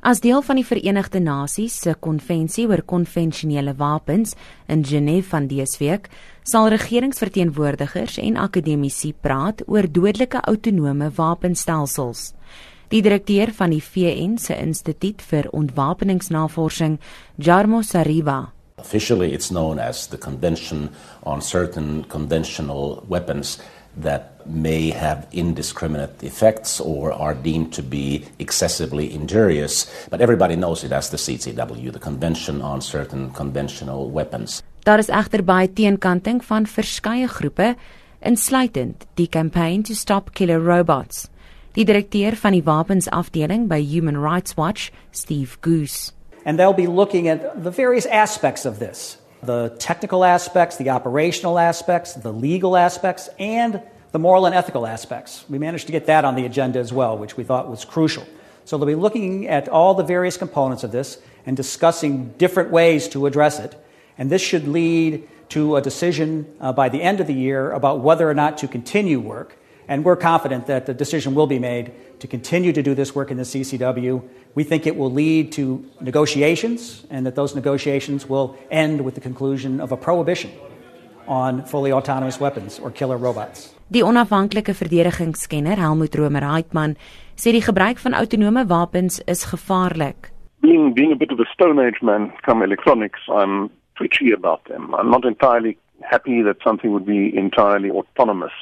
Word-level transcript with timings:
As 0.00 0.22
deel 0.24 0.40
van 0.40 0.56
die 0.56 0.64
Verenigde 0.64 1.20
Nasies 1.20 1.74
se 1.82 1.92
konvensie 1.92 2.62
oor 2.70 2.80
konvensionele 2.88 3.74
wapens 3.76 4.32
in 4.64 4.80
Genève 4.80 5.28
van 5.28 5.48
dese 5.50 5.76
week, 5.78 6.06
sal 6.42 6.70
regeringsverteenwoordigers 6.72 8.16
en 8.22 8.38
akademici 8.40 9.12
praat 9.12 9.60
oor 9.66 9.84
dodelike 9.84 10.40
autonome 10.40 11.10
wapenstelsels. 11.18 12.30
Die 12.88 13.02
direkteur 13.04 13.52
van 13.52 13.74
die 13.76 13.82
VN 13.84 14.38
se 14.40 14.56
Instituut 14.56 15.20
vir 15.20 15.50
Ontwapeningsnavorsing, 15.52 16.96
Jarmo 17.36 17.82
Sariva, 17.84 18.54
Officially 18.80 19.34
it's 19.34 19.50
known 19.50 19.78
as 19.78 20.06
the 20.06 20.16
Convention 20.16 20.88
on 21.22 21.42
Certain 21.42 22.02
Conventional 22.04 23.04
Weapons 23.08 23.58
that 23.96 24.46
may 24.46 24.90
have 24.90 25.26
indiscriminate 25.32 26.22
effects 26.22 26.80
or 26.80 27.12
are 27.12 27.34
deemed 27.34 27.72
to 27.74 27.82
be 27.82 28.24
excessively 28.38 29.12
injurious, 29.12 29.86
but 30.10 30.20
everybody 30.20 30.56
knows 30.56 30.84
it 30.84 30.92
as 30.92 31.10
the 31.10 31.16
CCW, 31.16 31.92
the 31.92 31.98
Convention 31.98 32.62
on 32.62 32.80
Certain 32.80 33.30
Conventional 33.30 34.10
Weapons. 34.10 34.62
Daar 34.84 34.98
is 34.98 35.10
egter 35.12 35.44
baie 35.44 35.68
teenkanting 35.72 36.40
van 36.44 36.66
verskeie 36.66 37.28
groepe, 37.28 37.74
insluitend 38.20 39.04
die 39.14 39.28
Campaign 39.28 39.82
to 39.82 39.94
Stop 39.94 40.32
Killer 40.34 40.60
Robots. 40.60 41.28
Die 41.76 41.84
direkteur 41.84 42.34
van 42.36 42.56
die 42.56 42.64
wapensafdeling 42.64 43.68
by 43.68 43.78
Human 43.84 44.16
Rights 44.18 44.56
Watch, 44.56 44.90
Steve 45.12 45.60
Goose. 45.60 46.12
And 46.44 46.58
they'll 46.58 46.74
be 46.74 46.88
looking 46.88 47.28
at 47.28 47.62
the 47.62 47.70
various 47.70 48.06
aspects 48.06 48.64
of 48.64 48.78
this 48.78 49.19
the 49.42 49.74
technical 49.78 50.24
aspects, 50.24 50.76
the 50.76 50.90
operational 50.90 51.58
aspects, 51.58 52.14
the 52.14 52.32
legal 52.32 52.76
aspects, 52.76 53.28
and 53.38 53.82
the 54.12 54.18
moral 54.18 54.46
and 54.46 54.54
ethical 54.54 54.86
aspects. 54.86 55.44
We 55.48 55.58
managed 55.58 55.86
to 55.86 55.92
get 55.92 56.06
that 56.06 56.24
on 56.24 56.34
the 56.34 56.44
agenda 56.44 56.78
as 56.78 56.92
well, 56.92 57.16
which 57.16 57.36
we 57.36 57.44
thought 57.44 57.70
was 57.70 57.84
crucial. 57.84 58.26
So 58.64 58.76
they'll 58.76 58.86
be 58.86 58.94
looking 58.94 59.48
at 59.48 59.68
all 59.68 59.94
the 59.94 60.04
various 60.04 60.36
components 60.36 60.84
of 60.84 60.92
this 60.92 61.18
and 61.46 61.56
discussing 61.56 62.34
different 62.38 62.70
ways 62.70 63.08
to 63.08 63.26
address 63.26 63.58
it. 63.58 63.74
And 64.18 64.30
this 64.30 64.42
should 64.42 64.68
lead 64.68 65.28
to 65.50 65.76
a 65.76 65.80
decision 65.80 66.54
uh, 66.60 66.72
by 66.72 66.88
the 66.88 67.02
end 67.02 67.20
of 67.20 67.26
the 67.26 67.34
year 67.34 67.72
about 67.72 68.00
whether 68.00 68.28
or 68.28 68.34
not 68.34 68.58
to 68.58 68.68
continue 68.68 69.18
work. 69.18 69.56
And 69.90 70.04
we're 70.04 70.14
confident 70.14 70.68
that 70.68 70.86
the 70.86 70.94
decision 70.94 71.34
will 71.34 71.48
be 71.48 71.58
made 71.58 71.90
to 72.20 72.28
continue 72.28 72.72
to 72.72 72.80
do 72.80 72.94
this 72.94 73.12
work 73.12 73.32
in 73.32 73.38
the 73.38 73.48
CCW. 73.52 74.22
We 74.54 74.62
think 74.62 74.86
it 74.86 74.94
will 74.96 75.10
lead 75.10 75.50
to 75.58 75.84
negotiations, 76.00 77.04
and 77.10 77.26
that 77.26 77.34
those 77.34 77.56
negotiations 77.56 78.28
will 78.28 78.56
end 78.70 79.00
with 79.00 79.16
the 79.16 79.20
conclusion 79.20 79.80
of 79.80 79.90
a 79.90 79.96
prohibition 79.96 80.52
on 81.26 81.64
fully 81.64 81.92
autonomous 81.92 82.38
weapons 82.38 82.78
or 82.78 82.92
killer 82.92 83.16
robots. 83.16 83.74
Die 83.90 84.02
onafhanklike 84.02 84.74
verdedigingskenner 84.78 85.76
Helmoed 85.82 86.14
Romer 86.14 86.46
Heitman 86.46 86.94
sê 87.34 87.50
die 87.50 87.66
gebruik 87.66 87.98
van 87.98 88.14
autonome 88.14 88.66
wapens 88.70 89.18
is 89.26 89.44
gevaarlik. 89.50 90.30
Being 90.62 90.94
being 90.94 91.10
a 91.10 91.16
bit 91.16 91.32
of 91.32 91.40
a 91.40 91.50
stone 91.52 91.82
age 91.82 91.98
man 92.00 92.30
come 92.46 92.62
electronics, 92.62 93.26
I'm 93.26 93.70
twitchy 93.98 94.30
about 94.30 94.64
them. 94.70 94.94
I'm 94.94 95.10
not 95.10 95.24
entirely 95.24 95.78
happy 96.02 96.42
that 96.42 96.62
something 96.62 96.92
would 96.92 97.06
be 97.06 97.36
entirely 97.36 97.90
autonomous. 97.90 98.54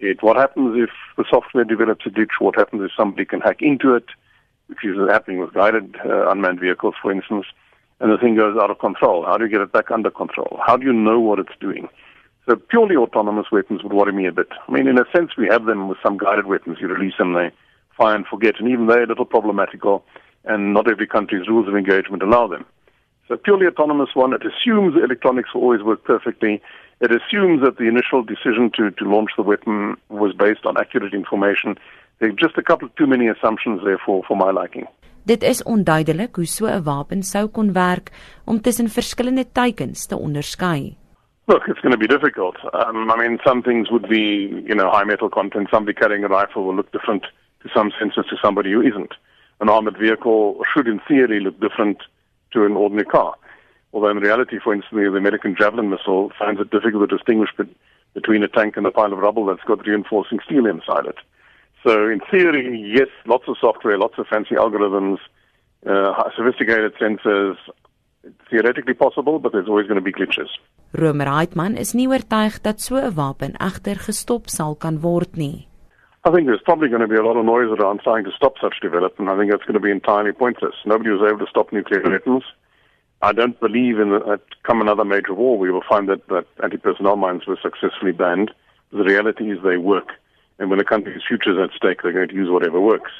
It 0.00 0.22
what 0.22 0.36
happens 0.36 0.76
if 0.76 0.90
the 1.16 1.24
software 1.28 1.64
develops 1.64 2.06
a 2.06 2.10
glitch? 2.10 2.40
What 2.40 2.54
happens 2.54 2.82
if 2.82 2.90
somebody 2.96 3.24
can 3.24 3.40
hack 3.40 3.60
into 3.60 3.94
it, 3.94 4.06
which 4.68 4.84
is 4.84 4.96
happening 5.10 5.40
with 5.40 5.54
guided 5.54 5.96
uh, 6.04 6.30
unmanned 6.30 6.60
vehicles, 6.60 6.94
for 7.02 7.10
instance, 7.10 7.46
and 8.00 8.12
the 8.12 8.18
thing 8.18 8.36
goes 8.36 8.56
out 8.60 8.70
of 8.70 8.78
control? 8.78 9.24
How 9.24 9.36
do 9.36 9.44
you 9.44 9.50
get 9.50 9.60
it 9.60 9.72
back 9.72 9.90
under 9.90 10.10
control? 10.10 10.60
How 10.64 10.76
do 10.76 10.86
you 10.86 10.92
know 10.92 11.18
what 11.18 11.40
it's 11.40 11.56
doing? 11.60 11.88
So 12.48 12.56
purely 12.56 12.96
autonomous 12.96 13.46
weapons 13.50 13.82
would 13.82 13.92
worry 13.92 14.12
me 14.12 14.26
a 14.26 14.32
bit. 14.32 14.48
I 14.66 14.72
mean, 14.72 14.86
in 14.86 14.98
a 14.98 15.04
sense, 15.14 15.32
we 15.36 15.48
have 15.48 15.66
them 15.66 15.88
with 15.88 15.98
some 16.02 16.16
guided 16.16 16.46
weapons. 16.46 16.78
You 16.80 16.88
release 16.88 17.14
them, 17.18 17.34
they 17.34 17.50
fire 17.96 18.14
and 18.14 18.26
forget, 18.26 18.54
and 18.58 18.68
even 18.68 18.86
they're 18.86 19.02
a 19.02 19.06
little 19.06 19.26
problematical, 19.26 20.04
and 20.44 20.72
not 20.72 20.90
every 20.90 21.06
country's 21.06 21.48
rules 21.48 21.68
of 21.68 21.76
engagement 21.76 22.22
allow 22.22 22.46
them. 22.46 22.64
So 23.28 23.36
purely 23.36 23.66
autonomous 23.66 24.08
one, 24.14 24.32
it 24.32 24.42
assumes 24.42 24.94
the 24.94 25.04
electronics 25.04 25.52
will 25.52 25.60
always 25.60 25.82
work 25.82 26.02
perfectly. 26.04 26.62
It 27.00 27.10
assumes 27.12 27.60
that 27.62 27.76
the 27.76 27.86
initial 27.86 28.22
decision 28.22 28.70
to, 28.76 28.90
to 28.90 29.04
launch 29.04 29.30
the 29.36 29.42
weapon 29.42 29.96
was 30.08 30.32
based 30.32 30.64
on 30.64 30.78
accurate 30.78 31.12
information. 31.12 31.76
There 32.18 32.30
are 32.30 32.32
just 32.32 32.56
a 32.56 32.62
couple 32.62 32.88
too 32.96 33.06
many 33.06 33.28
assumptions 33.28 33.82
there 33.84 34.00
for, 34.04 34.22
for 34.26 34.36
my 34.36 34.50
liking. 34.50 34.86
Dit 35.28 35.42
is 35.44 35.60
onduidelik 35.62 36.36
hoe 36.40 36.46
so 36.48 36.66
'n 36.66 36.82
wapen 36.84 37.22
sou 37.22 37.48
kon 37.48 37.72
werk 37.72 38.10
om 38.46 38.60
tussen 38.60 38.88
verskillende 38.88 39.44
teikens 39.52 40.06
te 40.06 40.16
onderskei. 40.16 40.96
Look, 41.48 41.68
it's 41.68 41.80
going 41.80 41.92
to 41.92 41.98
be 41.98 42.06
difficult. 42.06 42.56
Um, 42.72 43.10
I 43.10 43.16
mean, 43.16 43.38
some 43.44 43.62
things 43.62 43.90
would 43.90 44.08
be, 44.08 44.48
you 44.68 44.74
know, 44.74 44.88
high 44.90 45.04
metal 45.04 45.28
content. 45.28 45.68
Somebody 45.70 45.94
carrying 46.00 46.24
a 46.24 46.28
rifle 46.28 46.64
will 46.64 46.74
look 46.74 46.92
different 46.92 47.24
to 47.62 47.68
some 47.76 47.90
senses 47.98 48.24
to 48.30 48.36
somebody 48.42 48.72
who 48.72 48.80
isn't. 48.80 49.12
An 49.60 49.68
armored 49.68 49.98
vehicle 49.98 50.64
should, 50.72 50.88
in 50.88 51.00
theory, 51.08 51.40
look 51.40 51.60
different 51.60 51.98
to 52.52 52.64
an 52.64 52.76
ordinary 52.76 53.06
car. 53.06 53.34
Although 53.92 54.10
in 54.10 54.18
reality, 54.18 54.58
for 54.62 54.74
instance, 54.74 54.94
the 54.94 55.16
American 55.16 55.56
Javelin 55.58 55.90
missile 55.90 56.30
finds 56.38 56.60
it 56.60 56.70
difficult 56.70 57.08
to 57.08 57.16
distinguish 57.16 57.50
between 58.14 58.42
a 58.42 58.48
tank 58.48 58.76
and 58.76 58.86
a 58.86 58.90
pile 58.90 59.12
of 59.12 59.18
rubble 59.18 59.46
that's 59.46 59.64
got 59.64 59.86
reinforcing 59.86 60.40
steel 60.44 60.66
inside 60.66 61.06
it. 61.06 61.16
So 61.84 62.08
in 62.08 62.20
theory, 62.30 62.64
yes, 62.94 63.08
lots 63.26 63.44
of 63.48 63.56
software, 63.60 63.98
lots 63.98 64.18
of 64.18 64.26
fancy 64.26 64.56
algorithms, 64.56 65.18
uh, 65.86 66.30
sophisticated 66.36 66.94
sensors, 66.96 67.56
theoretically 68.50 68.94
possible, 68.94 69.38
but 69.38 69.52
there's 69.52 69.68
always 69.68 69.86
going 69.86 70.02
to 70.02 70.04
be 70.04 70.12
glitches. 70.12 70.50
Romer 70.92 71.26
Heitman 71.26 71.76
is 71.78 71.94
nie 71.94 72.08
oortuig 72.08 72.62
dat 72.62 72.80
so 72.80 72.96
'n 72.96 73.14
wapen 73.14 73.54
egter 73.60 73.98
gestop 74.06 74.48
sal 74.48 74.74
kan 74.74 75.00
word 75.00 75.36
nie. 75.36 75.68
I 76.24 76.32
think 76.32 76.46
there's 76.46 76.60
probably 76.64 76.88
going 76.88 77.00
to 77.00 77.08
be 77.08 77.16
a 77.16 77.22
lot 77.22 77.36
of 77.36 77.44
noise 77.44 77.70
around 77.78 78.00
trying 78.00 78.24
to 78.24 78.32
stop 78.32 78.54
such 78.60 78.80
development. 78.80 79.30
I 79.30 79.38
think 79.38 79.50
that's 79.50 79.62
going 79.62 79.74
to 79.74 79.80
be 79.80 79.90
entirely 79.90 80.32
pointless. 80.32 80.74
Nobody 80.84 81.10
was 81.10 81.22
able 81.26 81.38
to 81.44 81.50
stop 81.50 81.72
nuclear 81.72 82.02
weapons. 82.02 82.42
I 83.22 83.32
don't 83.32 83.58
believe 83.60 83.98
in 83.98 84.10
that 84.10 84.40
come 84.62 84.80
another 84.80 85.04
major 85.04 85.34
war 85.34 85.58
we 85.58 85.70
will 85.70 85.82
find 85.88 86.08
that, 86.08 86.26
that 86.28 86.46
anti-personnel 86.62 87.16
mines 87.16 87.46
were 87.46 87.58
successfully 87.60 88.12
banned. 88.12 88.52
The 88.92 89.02
reality 89.02 89.50
is 89.50 89.58
they 89.62 89.76
work. 89.76 90.10
And 90.58 90.70
when 90.70 90.80
a 90.80 90.84
country's 90.84 91.22
future 91.26 91.52
is 91.52 91.70
at 91.70 91.76
stake, 91.76 92.02
they're 92.02 92.12
going 92.12 92.28
to 92.28 92.34
use 92.34 92.50
whatever 92.50 92.80
works. 92.80 93.10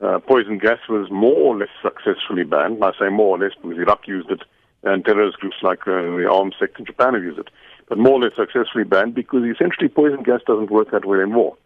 Uh, 0.00 0.18
poison 0.18 0.58
gas 0.58 0.78
was 0.88 1.10
more 1.10 1.34
or 1.34 1.56
less 1.56 1.70
successfully 1.82 2.44
banned. 2.44 2.84
I 2.84 2.92
say 2.98 3.08
more 3.08 3.36
or 3.36 3.38
less 3.38 3.52
because 3.60 3.78
Iraq 3.78 4.06
used 4.06 4.30
it 4.30 4.42
and 4.82 5.04
terrorist 5.04 5.38
groups 5.38 5.56
like 5.62 5.80
uh, 5.82 6.02
the 6.02 6.28
armed 6.30 6.54
sector 6.58 6.78
in 6.80 6.86
Japan 6.86 7.14
have 7.14 7.22
used 7.22 7.38
it. 7.38 7.48
But 7.88 7.98
more 7.98 8.14
or 8.14 8.20
less 8.20 8.36
successfully 8.36 8.84
banned 8.84 9.14
because 9.14 9.42
essentially 9.44 9.88
poison 9.88 10.22
gas 10.22 10.40
doesn't 10.46 10.70
work 10.70 10.90
that 10.90 11.04
well 11.04 11.20
in 11.20 11.34
war. 11.34 11.56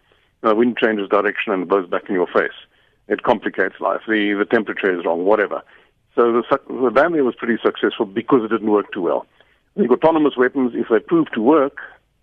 The 0.43 0.55
wind 0.55 0.78
changes 0.78 1.09
direction 1.09 1.53
and 1.53 1.69
blows 1.69 1.89
back 1.89 2.09
in 2.09 2.15
your 2.15 2.27
face. 2.27 2.56
It 3.09 3.23
complicates 3.23 3.81
life. 3.81 4.01
The, 4.06 4.34
the 4.39 4.45
temperature 4.45 4.99
is 4.99 5.05
wrong, 5.05 5.25
whatever. 5.25 5.62
So 6.15 6.33
the, 6.33 6.61
the 6.69 6.91
ban 6.91 7.12
there 7.12 7.25
was 7.25 7.34
pretty 7.34 7.59
successful 7.62 8.06
because 8.06 8.45
it 8.45 8.49
didn't 8.49 8.71
work 8.71 8.93
too 8.93 9.03
well. 9.03 9.27
I 9.77 9.81
think 9.81 9.93
autonomous 9.93 10.37
weapons, 10.37 10.73
if 10.75 10.89
they 10.91 10.99
prove 10.99 11.31
to 11.33 11.43
work, 11.43 11.79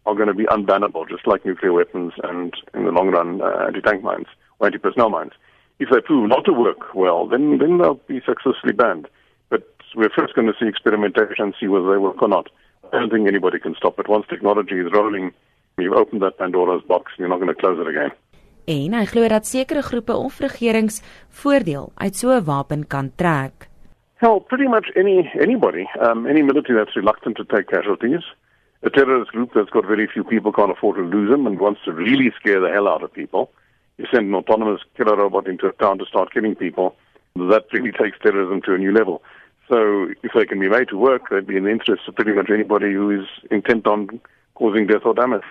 are 0.05 0.15
going 0.15 0.27
to 0.27 0.33
be 0.33 0.45
unbannable, 0.45 1.07
just 1.09 1.27
like 1.27 1.45
nuclear 1.45 1.73
weapons 1.73 2.13
and, 2.23 2.53
in 2.73 2.85
the 2.85 2.91
long 2.91 3.09
run, 3.09 3.41
uh, 3.41 3.65
anti-tank 3.67 4.03
mines 4.03 4.27
or 4.59 4.67
anti-personnel 4.67 5.09
mines. 5.09 5.33
If 5.79 5.89
they 5.89 6.01
prove 6.01 6.29
not 6.29 6.45
to 6.45 6.53
work 6.53 6.95
well, 6.95 7.27
then, 7.27 7.57
then 7.59 7.77
they'll 7.77 8.01
be 8.07 8.21
successfully 8.25 8.73
banned. 8.73 9.07
But 9.49 9.67
we're 9.95 10.09
first 10.09 10.33
going 10.33 10.47
to 10.47 10.53
see 10.59 10.67
experimentation 10.67 11.45
and 11.45 11.55
see 11.59 11.67
whether 11.67 11.91
they 11.91 11.97
work 11.97 12.21
or 12.21 12.27
not. 12.27 12.49
I 12.91 12.99
don't 12.99 13.11
think 13.11 13.27
anybody 13.27 13.59
can 13.59 13.75
stop 13.75 13.99
it. 13.99 14.07
Once 14.07 14.25
technology 14.29 14.79
is 14.79 14.91
rolling, 14.91 15.33
you 15.83 15.93
open 15.93 16.19
that 16.19 16.37
Pandora's 16.37 16.81
box 16.87 17.11
and 17.11 17.19
you're 17.19 17.29
not 17.29 17.39
going 17.39 17.53
to 17.53 17.61
close 17.61 17.79
it 17.79 17.87
again. 17.87 18.11
En 18.65 18.93
hy 18.97 19.05
glo 19.07 19.27
dat 19.31 19.45
sekere 19.47 19.81
groepe 19.85 20.11
of 20.11 20.39
regerings 20.43 20.99
voordeel 21.41 21.91
uit 21.95 22.15
so 22.15 22.33
'n 22.33 22.43
wapen 22.43 22.87
kan 22.87 23.11
trek. 23.15 23.69
Hell, 24.15 24.39
pretty 24.39 24.67
much 24.67 24.89
any 24.95 25.31
anybody, 25.39 25.85
um, 26.01 26.25
any 26.25 26.41
military 26.41 26.77
that's 26.77 26.95
reluctant 26.95 27.37
to 27.37 27.45
take 27.45 27.67
casualties, 27.67 28.23
a 28.81 28.89
terrorist 28.89 29.31
group 29.31 29.53
that's 29.53 29.69
got 29.69 29.85
very 29.85 30.07
few 30.07 30.23
people 30.23 30.51
can't 30.51 30.71
afford 30.71 30.95
to 30.95 31.03
lose 31.03 31.29
them 31.29 31.45
and 31.45 31.59
wants 31.59 31.81
to 31.85 31.91
really 31.91 32.31
scare 32.39 32.59
the 32.59 32.71
hell 32.73 32.87
out 32.87 33.03
of 33.03 33.13
people. 33.13 33.51
You 33.97 34.05
send 34.11 34.27
an 34.27 34.35
autonomous 34.35 34.81
killer 34.95 35.15
robot 35.15 35.47
into 35.47 35.67
a 35.67 35.73
town 35.73 35.99
to 35.99 36.05
start 36.05 36.33
killing 36.33 36.55
people. 36.55 36.95
That 37.35 37.65
really 37.71 37.91
takes 37.91 38.17
terrorism 38.19 38.61
to 38.63 38.73
a 38.73 38.77
new 38.77 38.91
level. 38.91 39.21
So 39.69 40.07
if 40.23 40.31
they 40.33 40.45
can 40.45 40.59
be 40.59 40.69
made 40.69 40.89
to 40.89 40.97
work, 40.97 41.29
they'd 41.29 41.45
be 41.45 41.57
in 41.57 41.65
the 41.65 41.71
interest 41.71 42.07
of 42.07 42.15
pretty 42.15 42.33
much 42.33 42.49
anybody 42.49 42.93
who 42.93 43.11
is 43.11 43.27
intent 43.51 43.85
on 43.85 44.19
causing 44.55 44.87
death 44.87 45.05
or 45.05 45.13
damage. 45.13 45.45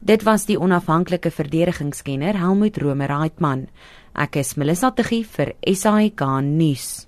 Dit 0.00 0.22
was 0.22 0.44
die 0.44 0.58
onafhanklike 0.60 1.30
verdedigingskenner 1.30 2.36
Helmut 2.36 2.76
Romer 2.82 3.14
Heitman. 3.16 3.66
Ek 4.12 4.36
is 4.36 4.54
Melissa 4.60 4.90
Tuggie 4.92 5.24
vir 5.24 5.54
SAK 5.64 6.20
nuus. 6.44 7.06